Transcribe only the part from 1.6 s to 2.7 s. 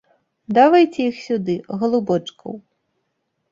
галубочкаў!